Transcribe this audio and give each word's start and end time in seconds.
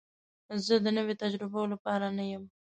زه 0.65 0.75
د 0.85 0.87
نوي 0.97 1.15
تجربو 1.23 1.61
لپاره 1.73 2.05
نه 2.17 2.23
یم. 2.31 2.43